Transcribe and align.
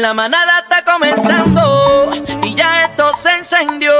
La 0.00 0.12
manada 0.12 0.58
está 0.58 0.82
comenzando 0.82 2.10
y 2.42 2.56
ya 2.56 2.86
esto 2.86 3.12
se 3.12 3.30
encendió. 3.30 3.92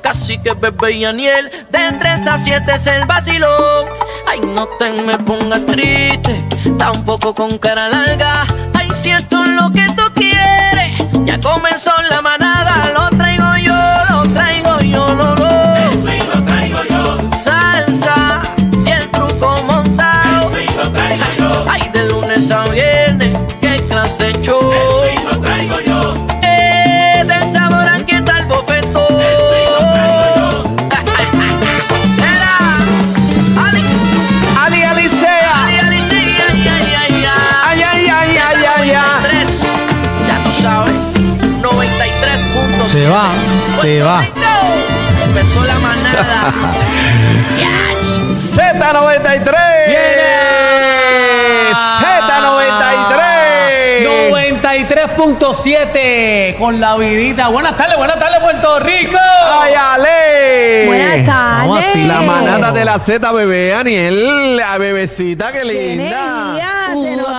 Casi 0.00 0.38
que 0.38 0.52
bebé 0.54 0.92
y 0.92 1.04
Aniel, 1.04 1.50
de 1.70 1.92
3 1.98 2.26
a 2.28 2.38
7 2.38 2.72
es 2.72 2.86
el 2.86 3.04
vacilón. 3.04 3.88
Ay, 4.28 4.38
no 4.40 4.68
te 4.78 4.92
me 4.92 5.18
pongas 5.18 5.66
triste, 5.66 6.46
tampoco 6.78 7.34
con 7.34 7.58
cara 7.58 7.88
larga. 7.88 8.46
Ay, 8.74 8.88
si 9.02 9.10
Se 42.94 43.02
va, 43.08 43.26
se 43.82 44.02
va. 44.02 44.24
Empezó 45.24 45.64
la 45.64 45.74
manada. 45.80 46.52
Yach. 47.58 48.38
Z93. 48.38 49.50
Z93. 51.98 54.06
93.7 54.30 56.54
con 56.56 56.78
la 56.80 56.96
vidita. 56.96 57.48
Buenas 57.48 57.76
tardes, 57.76 57.96
buenas 57.96 58.16
tardes, 58.16 58.38
Puerto 58.38 58.78
Rico. 58.78 59.18
Ay, 59.18 59.72
Ale. 59.76 60.84
Buenas 60.86 61.24
tardes. 61.24 62.06
La 62.06 62.20
manada 62.20 62.70
de 62.70 62.84
la 62.84 63.00
Z, 63.00 63.32
bebé 63.32 63.74
Aniel. 63.74 64.56
La 64.56 64.78
bebecita, 64.78 65.50
qué 65.50 65.62
¡Qué 65.62 65.64
linda. 65.64 66.52
energía! 66.54 66.90
Se 66.92 67.16
Ua. 67.20 67.33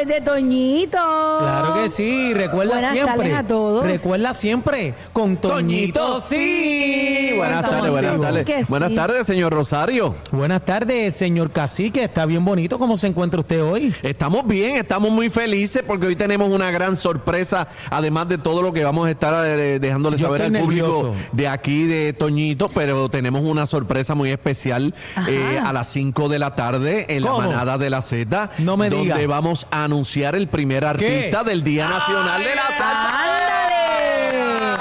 Jueves 0.00 0.06
de 0.06 0.20
Toñito. 0.30 0.98
Claro 1.38 1.74
que 1.74 1.88
sí, 1.88 2.32
recuerda 2.34 2.72
Buenas 2.74 2.92
siempre. 2.92 3.16
tardes 3.16 3.34
a 3.34 3.46
todos. 3.46 3.84
Recuerda 3.84 4.34
siempre 4.34 4.94
con 5.12 5.36
Toñito, 5.36 6.20
sí. 6.20 7.32
Buenas 7.36 7.68
tardes, 7.68 7.90
buenas 7.90 8.20
tardes. 8.20 8.46
Sí. 8.46 8.64
Buenas 8.68 8.94
tardes, 8.94 9.26
señor 9.26 9.52
Rosario. 9.52 10.14
Buenas 10.30 10.64
tardes, 10.64 11.14
señor 11.14 11.50
Cacique. 11.52 12.04
Está 12.04 12.26
bien 12.26 12.44
bonito. 12.44 12.78
¿Cómo 12.78 12.96
se 12.96 13.06
encuentra 13.06 13.40
usted 13.40 13.62
hoy? 13.62 13.94
Estamos 14.02 14.46
bien, 14.46 14.76
estamos 14.76 15.10
muy 15.10 15.30
felices 15.30 15.82
porque 15.86 16.06
hoy 16.06 16.16
tenemos 16.16 16.48
una 16.50 16.70
gran 16.70 16.96
sorpresa, 16.96 17.68
además 17.90 18.28
de 18.28 18.38
todo 18.38 18.62
lo 18.62 18.72
que 18.72 18.84
vamos 18.84 19.06
a 19.06 19.10
estar 19.10 19.34
eh, 19.46 19.78
dejándole 19.78 20.16
Yo 20.16 20.26
saber 20.26 20.42
al 20.42 20.52
público 20.52 21.14
de 21.32 21.48
aquí 21.48 21.84
de 21.84 22.12
Toñito, 22.12 22.68
pero 22.68 23.08
tenemos 23.08 23.42
una 23.42 23.66
sorpresa 23.66 24.14
muy 24.14 24.30
especial 24.30 24.94
eh, 25.28 25.60
a 25.62 25.72
las 25.72 25.88
5 25.88 26.28
de 26.28 26.38
la 26.38 26.54
tarde 26.54 27.06
en 27.08 27.22
¿Cómo? 27.22 27.40
la 27.42 27.48
manada 27.48 27.78
de 27.78 27.90
la 27.90 28.02
Z, 28.02 28.50
No 28.58 28.76
me 28.76 28.88
donde 28.90 29.14
diga. 29.14 29.26
vamos 29.26 29.66
a 29.70 29.88
anunciar 29.90 30.36
el 30.36 30.46
primer 30.46 30.84
artista 30.84 31.42
del 31.42 31.64
Día 31.64 31.88
Nacional 31.88 32.44
de 32.44 32.54
la 32.54 32.66
Salsa. 32.78 33.10
¡Ándale! 33.24 34.72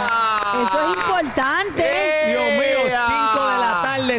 Eso 0.64 0.80
es 0.86 0.98
importante. 0.98 1.84
Dios 2.28 2.44
mío, 2.52 2.88
¡Ea! 2.88 3.06
5 3.34 3.48
de 3.48 3.58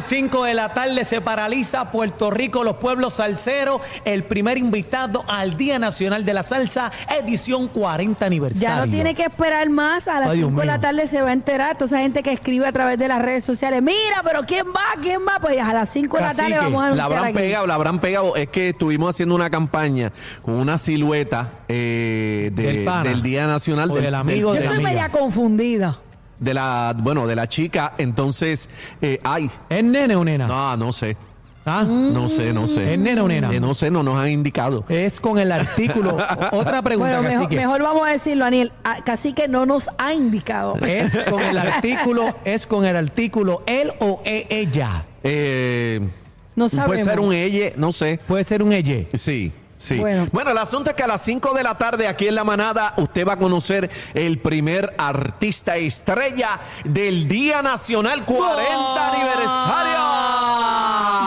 la 0.01 0.06
tarde, 0.06 0.17
5 0.31 0.45
de 0.45 0.55
la 0.55 0.69
tarde 0.75 1.05
se 1.05 1.20
paraliza 1.20 1.91
Puerto 1.91 2.31
Rico, 2.31 2.65
los 2.65 2.77
pueblos 2.77 3.15
salseros, 3.15 3.81
el 4.05 4.25
primer 4.25 4.59
invitado 4.59 5.25
al 5.29 5.56
Día 5.56 5.79
Nacional 5.79 6.25
de 6.25 6.34
la 6.34 6.43
Salsa, 6.43 6.91
edición 7.20 7.69
40 7.69 8.25
aniversario. 8.25 8.69
Ya 8.69 8.77
no 8.87 8.91
tiene 8.91 9.15
que 9.15 9.25
esperar 9.25 9.69
más. 9.71 10.09
A 10.09 10.21
las 10.21 10.31
Ay, 10.31 10.39
Dios 10.39 10.48
5 10.51 10.61
de 10.61 10.67
la 10.67 10.81
tarde 10.81 11.06
se 11.06 11.21
va 11.23 11.31
a 11.31 11.33
enterar. 11.33 11.77
Toda 11.77 11.87
esa 11.87 11.98
gente 12.01 12.23
que 12.23 12.33
escribe 12.33 12.67
a 12.67 12.73
través 12.73 12.98
de 12.98 13.09
las 13.09 13.21
redes 13.22 13.44
sociales. 13.44 13.83
Mira, 13.83 14.22
pero 14.25 14.43
¿quién 14.47 14.66
va? 14.69 15.00
¿Quién 15.03 15.21
va? 15.27 15.38
Pues 15.41 15.61
a 15.61 15.72
las 15.72 15.88
5 15.91 16.17
de 16.17 16.22
la 16.22 16.34
tarde 16.34 16.56
vamos 16.56 16.82
a 16.84 16.91
La 16.91 17.05
habrán 17.05 17.25
aquí. 17.27 17.34
pegado, 17.34 17.67
la 17.67 17.75
habrán 17.75 17.99
pegado. 18.00 18.37
Es 18.37 18.49
que 18.49 18.71
estuvimos 18.71 19.11
haciendo 19.15 19.34
una 19.34 19.50
campaña 19.50 20.12
con 20.43 20.55
una 20.55 20.78
silueta 20.78 21.50
eh, 21.69 22.50
de- 22.55 22.62
Del 22.84 23.03
del 23.05 23.22
Día 23.22 23.47
Nacional 23.47 23.91
O 23.91 23.94
del 23.94 24.15
amigo 24.15 24.49
Yo 24.50 24.55
de 24.55 24.61
la 24.61 24.67
estoy 24.71 24.84
media 24.84 25.09
confundida. 25.11 25.99
De 26.41 26.55
la, 26.55 26.95
bueno, 26.99 27.27
de 27.28 27.37
la 27.37 27.49
chica. 27.49 27.93
Entonces, 27.99 28.69
eh, 29.01 29.21
ay, 29.23 29.49
¿Es 29.69 29.84
nene 29.84 30.17
o 30.17 30.25
nena? 30.25 30.47
no, 30.49 30.77
no 30.77 30.93
sé, 30.93 31.17
¿Ah? 31.67 31.84
no 31.87 32.28
sé, 32.31 32.53
no 32.53 32.67
sé. 32.67 32.95
¿Es 32.95 32.99
nena 32.99 33.23
o 33.23 33.28
nena? 33.28 33.53
Eh, 33.53 33.61
no 33.61 33.75
sé, 33.75 33.91
no 33.91 34.03
nos 34.03 34.17
han 34.19 34.31
indicado. 34.31 34.84
Es 34.89 35.21
con 35.21 35.39
el 35.39 35.53
artículo. 35.53 36.17
Otra 36.53 36.81
pregunta, 36.83 37.19
Bueno, 37.19 37.23
mejor, 37.23 37.45
Cacique. 37.45 37.56
mejor 37.61 37.83
vamos 37.83 38.09
a 38.09 38.12
decirlo, 38.12 38.45
Aniel. 38.47 38.73
Ah, 38.83 38.97
Casi 39.05 39.34
que 39.34 39.47
no 39.47 39.67
nos 39.67 39.91
ha 39.99 40.12
indicado. 40.15 40.77
Es 40.81 41.17
con 41.29 41.41
el 41.43 41.59
artículo, 41.59 42.34
es 42.45 42.67
con 42.67 42.84
el 42.87 42.97
artículo 42.97 43.62
él 43.67 43.93
o 44.00 44.23
e- 44.25 44.47
ella. 44.50 45.05
Eh, 45.23 46.00
No 46.56 46.69
puede 46.69 46.83
sabemos. 46.83 47.05
ser 47.05 47.21
un 47.21 47.33
ella, 47.34 47.73
no 47.77 47.93
sé. 47.93 48.19
Puede 48.27 48.43
ser 48.45 48.62
un 48.62 48.73
ella. 48.73 49.05
Sí. 49.15 49.53
Sí. 49.81 49.99
Bueno. 49.99 50.29
Bueno. 50.31 50.51
el 50.51 50.59
asunto 50.59 50.91
es 50.91 50.97
que 50.97 51.03
a 51.03 51.07
las 51.07 51.23
5 51.23 51.55
de 51.55 51.63
la 51.63 51.79
tarde 51.79 52.07
aquí 52.07 52.29
en 52.29 52.35
La 52.35 52.45
Manada 52.45 52.93
usted 52.99 53.27
va 53.27 53.33
a 53.33 53.39
conocer 53.39 53.91
el 54.13 54.39
primer 54.39 54.95
artista 54.99 55.79
estrella 55.79 56.61
del 56.85 57.27
Día 57.27 57.63
Nacional 57.63 58.27
40 58.27 59.13
aniversario. 59.13 60.01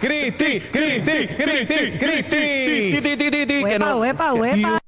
Cristi, 0.00 0.60
Cristi, 0.70 1.26
Cristi, 1.36 1.98
Cristi. 1.98 2.92
Ti, 2.92 3.00
ti, 3.02 3.16
ti, 3.16 3.30
ti, 3.30 3.46
ti, 3.46 3.46
que 3.46 3.64
Huepa, 3.64 3.96
huepa, 3.96 4.34
huepa. 4.34 4.79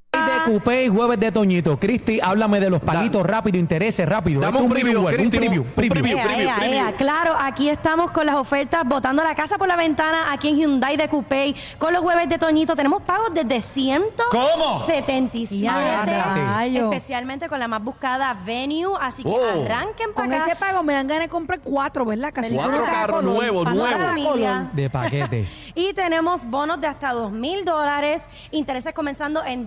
Coupé 0.45 0.85
y 0.85 0.89
jueves 0.89 1.19
de 1.21 1.31
Toñito. 1.33 1.79
Cristi, 1.79 2.21
háblame 2.21 2.61
de 2.61 2.71
los 2.71 2.81
paguitos 2.81 3.25
rápido, 3.27 3.59
intereses 3.59 4.09
rápido. 4.09 4.43
Es 4.43 4.55
un 4.55 4.69
preview, 4.71 5.01
un 5.01 5.07
preview, 5.07 5.63
un 5.63 5.71
preview. 5.73 5.93
preview. 5.93 6.19
Ea, 6.19 6.37
ea, 6.39 6.67
ea. 6.69 6.93
Claro, 6.97 7.35
aquí 7.41 7.69
estamos 7.69 8.11
con 8.11 8.27
las 8.27 8.35
ofertas, 8.37 8.83
botando 8.85 9.23
la 9.25 9.35
casa 9.35 9.59
por 9.59 9.69
la 9.69 9.77
ventana, 9.77 10.33
aquí 10.33 10.49
en 10.49 10.57
Hyundai 10.57 10.97
de 10.97 11.09
Coupé, 11.09 11.55
con 11.79 11.93
los 11.93 12.03
jueves 12.03 12.29
de 12.29 12.39
Toñito. 12.39 12.75
Tenemos 12.77 13.03
pagos 13.03 13.33
desde 13.35 13.61
177. 13.61 15.59
Ya, 15.59 16.05
rayo. 16.05 16.85
Especialmente 16.93 17.49
con 17.49 17.59
la 17.59 17.69
más 17.69 17.83
buscada 17.83 18.35
Venue, 18.45 18.97
así 19.01 19.23
que 19.23 19.29
Oh. 19.29 19.65
arranquen 19.65 20.13
Con 20.13 20.29
para 20.29 20.37
ese 20.43 20.53
acá. 20.53 20.67
pago 20.67 20.83
me 20.83 20.93
dan 20.93 21.07
ganas 21.07 21.25
de 21.25 21.29
comprar 21.29 21.61
cuatro, 21.61 22.05
¿verdad? 22.05 22.31
Casi 22.33 22.55
Cuatro 22.55 22.85
carros 22.85 23.23
nuevos, 23.25 23.73
nuevos. 23.73 24.73
De 24.73 24.91
paquete. 24.91 25.47
Y 25.75 25.93
tenemos 25.95 26.45
bonos 26.45 26.81
de 26.81 26.87
hasta 26.87 27.13
2 27.13 27.33
mil 27.33 27.65
dólares, 27.65 28.29
intereses 28.51 28.93
comenzando 28.93 29.43
en 29.45 29.67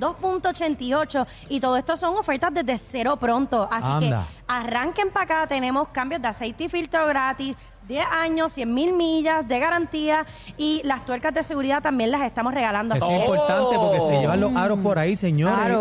2.88 0.67 1.27
y 1.49 1.59
todo 1.59 1.77
esto 1.77 1.97
son 1.97 2.15
ofertas 2.17 2.53
desde 2.53 2.77
cero 2.77 3.17
pronto. 3.17 3.67
Así 3.71 3.87
Anda. 3.87 4.25
que 4.27 4.43
arranquen 4.47 5.11
para 5.11 5.23
acá, 5.23 5.47
tenemos 5.47 5.87
cambios 5.89 6.21
de 6.21 6.27
aceite 6.27 6.65
y 6.65 6.69
filtro 6.69 7.05
gratis. 7.07 7.55
10 7.87 8.05
años, 8.11 8.51
100 8.53 8.73
mil 8.73 8.93
millas 8.93 9.47
de 9.47 9.59
garantía 9.59 10.25
y 10.57 10.81
las 10.83 11.05
tuercas 11.05 11.31
de 11.33 11.43
seguridad 11.43 11.81
también 11.83 12.09
las 12.11 12.21
estamos 12.23 12.53
regalando. 12.53 12.95
Eso 12.95 13.05
Así 13.05 13.13
es 13.13 13.19
importante 13.21 13.75
porque 13.77 13.99
se 13.99 14.19
llevan 14.19 14.41
los 14.41 14.55
aros 14.55 14.79
por 14.79 14.97
ahí, 14.97 15.15
señores. 15.15 15.77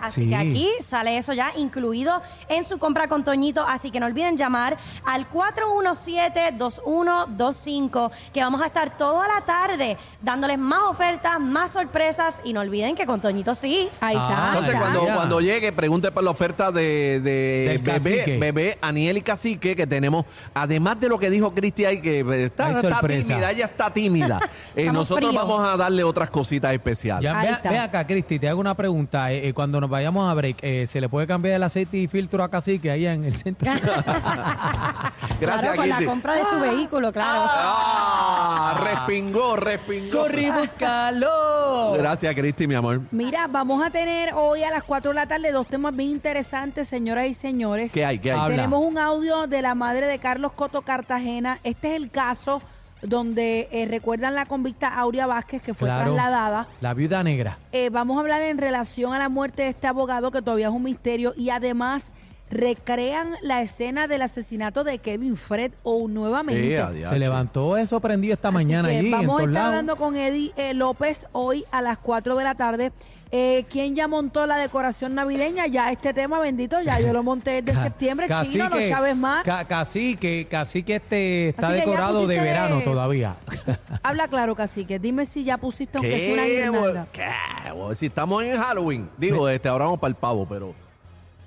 Así 0.00 0.24
Sí. 0.24 0.28
que 0.30 0.36
aquí 0.36 0.68
sale 0.80 1.16
eso 1.16 1.32
ya 1.32 1.52
incluido 1.56 2.20
en 2.48 2.64
su 2.64 2.78
compra 2.78 3.08
con 3.08 3.24
Toñito. 3.24 3.64
Así 3.66 3.90
que 3.90 3.98
no 4.00 4.06
olviden 4.06 4.36
llamar 4.36 4.76
al 5.04 5.28
417-2125, 5.30 8.10
que 8.32 8.40
vamos 8.40 8.60
a 8.62 8.66
estar 8.66 8.96
toda 8.96 9.26
la 9.28 9.40
tarde 9.44 9.96
dándoles 10.22 10.58
más 10.58 10.82
ofertas, 10.82 11.38
más 11.40 11.70
sorpresas. 11.72 12.40
Y 12.44 12.52
no 12.52 12.60
olviden 12.60 12.94
que 12.94 13.06
con 13.06 13.20
Toñito 13.20 13.54
sí. 13.54 13.88
Ahí 14.00 14.16
Ah, 14.18 14.28
está. 14.28 14.46
Entonces, 14.48 14.74
ahí 14.74 14.96
está. 15.02 15.14
cuando, 15.16 15.40
llegue, 15.40 15.72
pregunte 15.72 16.10
por 16.12 16.22
la 16.24 16.30
oferta 16.30 16.70
de, 16.72 17.20
bebé, 17.82 18.38
bebé, 18.38 18.78
Aniel 18.80 19.16
y 19.18 19.22
Cacique, 19.22 19.76
que 19.76 19.86
tenemos, 19.86 20.24
además 20.54 20.98
de 21.00 21.08
lo 21.08 21.18
que 21.18 21.30
dijo 21.30 21.45
Cristi, 21.54 21.84
hay 21.84 22.00
que 22.00 22.20
eh, 22.20 22.44
está, 22.46 22.70
está 22.70 22.90
sorpresa. 22.90 23.28
tímida, 23.28 23.50
ella 23.50 23.64
está 23.64 23.92
tímida. 23.92 24.40
Eh, 24.76 24.92
nosotros 24.92 25.30
fríos. 25.30 25.42
vamos 25.42 25.66
a 25.66 25.74
darle 25.78 26.04
otras 26.04 26.28
cositas 26.28 26.70
especiales. 26.74 27.24
Ya, 27.24 27.38
Ahí 27.40 27.46
ve, 27.48 27.52
está. 27.54 27.70
ve 27.70 27.78
acá, 27.78 28.06
Cristi, 28.06 28.38
te 28.38 28.46
hago 28.46 28.60
una 28.60 28.74
pregunta. 28.74 29.32
Eh, 29.32 29.48
eh, 29.48 29.54
cuando 29.54 29.80
nos 29.80 29.88
vayamos 29.88 30.30
a 30.30 30.34
break, 30.34 30.58
eh, 30.60 30.86
¿se 30.86 31.00
le 31.00 31.08
puede 31.08 31.26
cambiar 31.26 31.54
el 31.56 31.62
aceite 31.62 31.96
y 31.96 32.06
filtro 32.08 32.44
a 32.44 32.50
Cacique 32.50 32.90
allá 32.90 33.14
en 33.14 33.24
el 33.24 33.32
centro? 33.34 33.70
Gracias, 35.40 35.60
claro, 35.72 35.76
con 35.76 35.88
la 35.88 35.96
Cristi. 35.96 36.04
compra 36.04 36.34
de 36.34 36.44
su 36.44 36.60
vehículo, 36.60 37.12
claro. 37.12 37.42
Ah, 37.48 38.80
respingó, 38.82 39.56
respingó. 39.56 40.18
¡Corrí, 40.20 40.50
búscalo! 40.50 41.94
Gracias, 41.98 42.34
Cristi, 42.34 42.66
mi 42.66 42.74
amor. 42.74 43.00
Mira, 43.10 43.46
vamos 43.46 43.84
a 43.84 43.90
tener 43.90 44.32
hoy 44.34 44.62
a 44.62 44.70
las 44.70 44.84
4 44.84 45.10
de 45.10 45.14
la 45.14 45.26
tarde 45.26 45.52
dos 45.52 45.66
temas 45.66 45.94
bien 45.96 46.10
interesantes, 46.10 46.88
señoras 46.88 47.26
y 47.28 47.34
señores. 47.34 47.92
¿Qué 47.92 48.04
hay? 48.04 48.18
¿Qué 48.18 48.32
hay? 48.32 48.38
Habla. 48.38 48.56
Tenemos 48.56 48.80
un 48.84 48.98
audio 48.98 49.46
de 49.46 49.62
la 49.62 49.74
madre 49.74 50.06
de 50.06 50.18
Carlos 50.18 50.52
Coto 50.52 50.82
Cartagena. 50.82 51.35
Este 51.64 51.88
es 51.90 51.94
el 51.96 52.10
caso 52.10 52.62
donde 53.02 53.68
eh, 53.70 53.86
recuerdan 53.86 54.34
la 54.34 54.46
convicta 54.46 54.88
Aurea 54.88 55.26
Vázquez 55.26 55.60
que 55.62 55.74
fue 55.74 55.86
Claro. 55.88 56.14
trasladada. 56.14 56.66
La 56.80 56.94
viuda 56.94 57.22
negra. 57.22 57.58
Eh, 57.72 57.90
vamos 57.90 58.16
a 58.16 58.20
hablar 58.20 58.42
en 58.42 58.58
relación 58.58 59.12
a 59.12 59.18
la 59.18 59.28
muerte 59.28 59.62
de 59.62 59.68
este 59.68 59.86
abogado 59.86 60.30
que 60.30 60.40
todavía 60.42 60.68
es 60.68 60.72
un 60.72 60.82
misterio 60.82 61.34
y 61.36 61.50
además 61.50 62.12
recrean 62.50 63.34
la 63.42 63.62
escena 63.62 64.06
del 64.08 64.22
asesinato 64.22 64.84
de 64.84 64.98
Kevin 64.98 65.36
Fred 65.36 65.72
o 65.82 66.06
nuevamente. 66.08 66.82
Se 67.04 67.18
levantó 67.18 67.76
eso 67.76 68.00
prendido 68.00 68.34
esta 68.34 68.50
mañana 68.50 68.88
Así 68.88 68.94
que 68.94 68.98
allí 69.00 69.06
en 69.08 69.12
Vamos 69.12 69.40
a 69.40 69.44
estar 69.44 69.52
lados. 69.52 69.68
hablando 69.68 69.96
con 69.96 70.16
Eddie 70.16 70.52
eh, 70.56 70.74
López 70.74 71.26
hoy 71.32 71.64
a 71.70 71.82
las 71.82 71.98
4 71.98 72.36
de 72.36 72.44
la 72.44 72.54
tarde. 72.54 72.92
Eh, 73.32 73.64
¿Quién 73.68 73.96
ya 73.96 74.06
montó 74.06 74.46
la 74.46 74.56
decoración 74.56 75.16
navideña? 75.16 75.66
Ya 75.66 75.90
este 75.90 76.14
tema 76.14 76.38
bendito, 76.38 76.80
ya 76.80 77.00
yo 77.00 77.12
lo 77.12 77.24
monté 77.24 77.60
desde 77.60 77.82
septiembre. 77.82 78.28
Cacique- 78.28 78.52
Chino, 78.52 78.68
no 78.68 78.86
chaves 78.86 79.16
más. 79.16 79.42
ca- 79.42 79.64
Cacique, 79.64 80.46
cacique 80.48 80.94
este 80.96 81.48
está 81.48 81.68
que 81.70 81.74
decorado 81.74 82.28
de 82.28 82.38
verano 82.40 82.76
de- 82.78 82.84
todavía. 82.84 83.34
Habla 84.04 84.28
claro, 84.28 84.54
cacique. 84.54 85.00
Dime 85.00 85.26
si 85.26 85.42
ya 85.42 85.58
pusiste 85.58 85.98
aunque 85.98 86.16
sea 86.20 86.34
una 86.34 86.44
guirnalda. 86.44 87.06
¿Qué? 87.12 87.24
Si 87.96 88.06
estamos 88.06 88.44
en 88.44 88.56
Halloween, 88.60 89.10
digo, 89.18 89.48
este, 89.48 89.68
ahora 89.68 89.86
vamos 89.86 89.98
para 89.98 90.10
el 90.10 90.14
pavo, 90.14 90.46
pero 90.48 90.72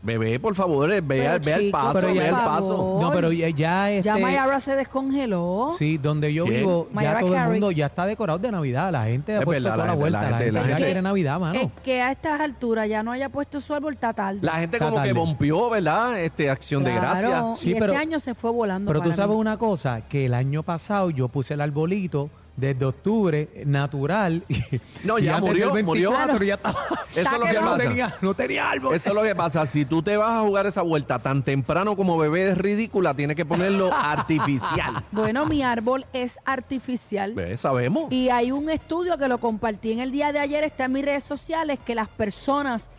bebé, 0.02 0.40
por 0.40 0.56
favor, 0.56 0.92
eh, 0.92 1.02
vea, 1.02 1.34
Pero, 1.34 1.44
vea 1.46 1.56
el 1.58 1.62
chico, 1.66 1.78
paso, 1.78 1.94
pero 1.94 2.14
ya 2.14 2.28
el 2.30 2.36
por 2.36 2.44
paso. 2.46 2.98
No, 3.02 3.12
pero 3.12 3.32
ya, 3.32 3.50
ya 3.50 3.92
este, 3.92 4.06
Ya 4.08 4.18
Mayara 4.18 4.60
se 4.60 4.76
descongeló. 4.76 5.76
Sí, 5.78 5.98
donde 5.98 6.34
yo 6.34 6.46
¿Quién? 6.46 6.60
vivo, 6.62 6.88
ya 6.90 6.96
Mariah 6.96 7.20
todo 7.20 7.30
el 7.30 7.36
Carey. 7.36 7.52
mundo 7.52 7.72
ya 7.72 7.86
está 7.88 8.06
decorado 8.06 8.40
de 8.40 8.52
Navidad. 8.52 8.92
La 8.92 9.06
gente 9.06 9.36
ha 9.36 9.40
Es 9.40 9.46
puesto 9.46 9.64
verdad, 9.64 9.76
toda 9.76 9.78
la 9.78 9.84
la, 9.84 9.90
gente- 9.92 10.00
vuelta. 10.02 10.22
la 10.22 10.30
La 10.30 10.38
gente- 10.38 10.44
gente, 10.46 10.52
la 10.54 10.62
ya 10.62 10.68
gente- 10.68 10.84
quiere 10.86 11.02
Navidad, 11.02 11.40
mano. 11.40 11.60
Es 11.60 11.68
que 11.84 12.02
a 12.02 12.12
estas 12.12 12.40
alturas 12.42 12.88
ya 12.90 13.04
no 13.04 13.12
haya 13.12 13.30
puesto 13.30 13.60
su 13.60 13.74
árbol, 13.74 13.94
está 13.94 14.14
tarde. 14.14 14.40
La 14.42 14.54
gente 14.54 14.78
Está 14.78 14.90
como 14.90 15.04
que 15.04 15.14
bompió, 15.14 15.70
¿verdad? 15.70 16.20
Este, 16.22 16.50
acción 16.50 16.84
de 16.84 16.94
gracia. 16.94 17.44
Sí, 17.56 17.72
y 17.72 17.74
pero- 17.74 17.88
este 17.88 17.98
año 17.98 18.20
se 18.20 18.36
fue 18.36 18.52
volando. 18.52 18.90
Pero 18.90 19.00
tú 19.02 19.10
para 19.10 19.16
sabes 19.18 19.36
mí. 19.36 19.42
una 19.42 19.58
cosa, 19.58 20.02
que 20.08 20.26
el 20.28 20.34
año 20.34 20.64
pasado 20.64 21.10
yo 21.10 21.28
puse 21.28 21.54
el 21.56 21.62
arbolito 21.62 22.30
desde 22.60 22.86
octubre, 22.86 23.50
natural. 23.66 24.44
y- 24.48 24.62
No, 25.04 25.18
ya 25.20 25.40
murió, 25.40 25.74
del 25.74 25.84
murió. 25.86 26.12
24 26.12 26.44
ya 26.46 26.56
estaba. 26.56 26.80
Eso 27.16 27.34
es 27.34 27.40
lo 27.40 27.46
que 27.46 27.54
no 27.54 27.62
pasa. 27.62 27.78
tenía, 27.78 28.16
no 28.22 28.34
tenía 28.34 28.70
árbol. 28.70 28.96
Eso 28.96 29.10
es 29.10 29.16
lo 29.16 29.24
que 29.24 29.36
pasa. 29.36 29.66
Si 29.66 29.86
tú 29.86 30.02
te 30.04 30.18
vas 30.18 30.32
a 30.32 30.42
jugar 30.42 30.66
esa 30.68 30.82
vuelta 30.82 31.20
tan 31.20 31.44
temprano 31.44 31.96
como 31.96 32.18
bebé 32.18 32.50
es 32.52 32.58
ridícula, 32.58 33.14
tienes 33.14 33.36
que 33.36 33.46
ponerlo 33.46 33.92
artificial. 33.94 35.04
Bueno, 35.12 35.46
mi 35.46 35.64
árbol 35.64 36.06
es 36.14 36.38
artificial. 36.46 37.36
Sabemos. 37.58 38.12
Y 38.12 38.30
hay 38.30 38.52
un 38.52 38.70
estudio 38.70 39.18
que 39.18 39.28
lo 39.28 39.38
compartí 39.40 39.92
en 39.92 40.00
el 40.00 40.12
día 40.12 40.32
de 40.32 40.40
ayer, 40.40 40.64
está 40.64 40.86
en 40.86 40.94
mis 40.94 41.06
redes 41.06 41.24
sociales, 41.24 41.80
que 41.86 41.96
las 41.96 42.08
personas 42.08 42.90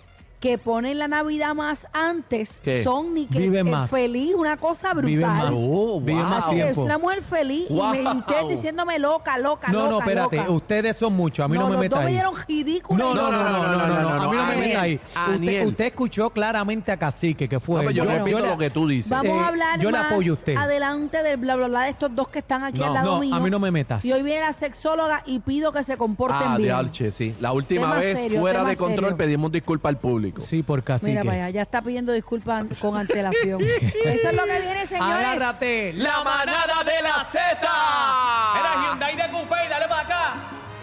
que 0.41 0.57
ponen 0.57 0.99
la 0.99 1.07
Navidad 1.07 1.55
más 1.55 1.87
antes 1.93 2.61
¿Qué? 2.65 2.83
son 2.83 3.13
ni 3.13 3.27
que 3.27 3.39
Viven 3.39 3.69
eh, 3.69 3.71
más. 3.71 3.91
feliz, 3.91 4.35
una 4.35 4.57
cosa 4.57 4.95
brutal. 4.95 5.07
Viven 5.07 5.29
más. 5.29 5.55
Oh, 5.55 6.01
Viven 6.01 6.23
wow. 6.23 6.31
más 6.31 6.45
Sí, 6.47 6.57
es 6.59 6.63
tiempo. 6.65 6.83
una 6.83 6.97
mujer 6.99 7.23
feliz 7.23 7.69
Wow. 7.69 7.95
y 7.95 7.99
me 7.99 8.11
ustedes 8.13 8.49
diciéndome 8.49 8.99
loca, 8.99 9.37
loca, 9.37 9.69
No, 9.71 9.81
loca, 9.81 9.91
no, 9.91 9.99
espérate. 9.99 10.37
loca. 10.39 10.51
Ustedes 10.51 10.97
son 10.97 11.13
muchos. 11.13 11.45
A 11.45 11.49
mí 11.49 11.59
no, 11.59 11.69
me 11.69 11.77
los 11.77 11.89
dos 11.91 11.99
me 12.01 12.07
ahí. 12.07 12.13
dieron 12.15 12.35
ridículo. 12.49 13.05
No, 13.05 13.15
no, 13.15 13.31
no, 13.31 13.43
no, 13.43 13.53
no, 13.53 13.87
no, 13.87 14.01
no, 14.01 14.09
A 14.09 14.31
mí 14.31 14.37
no 14.37 14.45
me 14.47 14.53
Aniel, 14.53 14.69
meta 14.69 14.81
ahí. 14.81 15.01
Aniel. 15.15 15.41
Usted, 15.41 15.67
usted 15.67 15.85
escuchó 15.85 16.31
claramente 16.31 16.91
a 16.91 16.97
Cacique, 16.97 17.47
que 17.47 17.61
fue. 17.61 17.75
No, 17.77 17.81
pero 17.83 17.91
yo 17.91 18.05
Bueno, 18.05 18.19
repito 18.25 18.41
le- 18.41 18.47
lo 18.49 18.57
que 18.59 18.71
tú 18.71 18.89
dices. 18.89 19.11
Vamos 19.11 19.27
Eh, 19.37 19.41
a 19.41 19.47
hablar 19.49 19.79
yo 19.79 19.91
le 19.91 19.99
más 19.99 20.11
apoyo 20.11 20.33
a 20.33 20.37
usted. 20.37 20.57
adelante 20.57 21.23
del 21.23 21.37
bla 21.37 21.57
bla 21.57 21.69
bla 21.69 21.83
de 21.83 21.91
estos 21.91 22.15
dos 22.17 22.29
que 22.29 22.39
están 22.39 22.65
aquí 22.65 22.79
No, 22.79 22.87
al 22.87 22.95
lado 22.95 23.15
no, 23.17 23.21
mío. 23.21 23.35
a 23.35 23.41
mí 23.41 23.51
no 23.51 23.59
me 23.59 23.71
metas. 23.71 24.05
Y 24.07 24.13
hoy 24.15 24.23
viene 24.23 24.41
la 24.41 24.55
sexóloga 24.55 25.23
y 25.27 25.41
pido 25.41 25.71
que 25.71 25.85
se 25.85 25.99
comporten 25.99 26.39
Ah, 26.43 26.57
de. 26.59 26.73
Alche, 26.73 27.11
sí. 27.11 27.35
La 27.41 27.53
última 27.53 27.83
Tema 27.91 27.95
vez, 27.97 28.19
serio, 28.21 28.41
fuera 28.41 28.61
tema 28.61 28.71
de 28.71 28.77
control, 28.77 29.05
serio. 29.11 29.17
pedimos 29.19 29.53
disculpas 29.53 29.91
al 29.91 29.99
público. 29.99 30.30
Sí, 30.41 30.63
por 30.63 30.83
Cacique. 30.83 31.11
Mira, 31.11 31.25
vaya, 31.25 31.51
ya 31.51 31.63
está 31.63 31.83
pidiendo 31.83 32.13
disculpas 32.13 32.67
con 32.81 32.97
antelación. 32.97 33.61
Eso 34.05 34.29
es 34.29 34.35
lo 34.35 34.45
que 34.45 34.61
viene, 34.61 34.87
señores. 34.87 35.17
Agárrate, 35.27 35.93
la 35.95 36.23
manada 36.25 36.85
de 36.85 37.03
la 37.03 37.25
Z. 37.25 37.59
Era 37.61 38.87
Hyundai 38.87 39.17
de 39.17 39.31
Coupé, 39.31 39.69
dale 39.69 39.89
para 39.89 40.03
acá. 40.03 40.35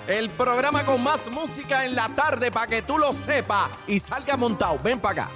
El 0.07 0.29
programa 0.29 0.85
con 0.85 1.03
más 1.03 1.29
música 1.29 1.83
en 1.85 1.95
la 1.95 2.07
tarde 2.09 2.51
para 2.51 2.67
que 2.67 2.81
tú 2.81 2.97
lo 2.97 3.11
sepas 3.13 3.69
y 3.87 3.99
salga 3.99 4.37
montado. 4.37 4.79
Ven 4.81 4.99
para 4.99 5.23
acá. 5.23 5.31